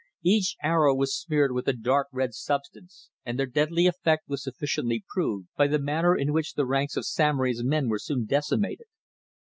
[0.23, 5.05] Each arrow was smeared with a dark red substance, and their deadly effect was sufficiently
[5.07, 8.87] proved by the manner in which the ranks of Samory's men were soon decimated.